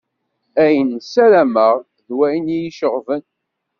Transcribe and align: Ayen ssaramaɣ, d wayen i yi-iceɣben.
Ayen 0.63 0.91
ssaramaɣ, 0.99 1.75
d 2.07 2.09
wayen 2.17 2.47
i 2.55 2.57
yi-iceɣben. 2.61 3.23